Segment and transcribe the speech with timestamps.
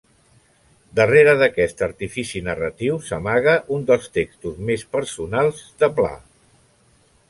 [0.99, 6.15] Darrere d'aquest artifici narratiu s'amaga un dels textos més personals de Pla.